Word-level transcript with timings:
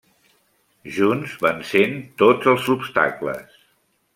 Junts 0.95 1.35
vencen 1.45 1.93
tots 2.23 2.51
els 2.55 2.73
obstacles. 2.77 3.63